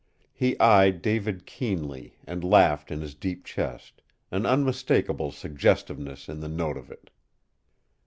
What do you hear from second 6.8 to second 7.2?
it.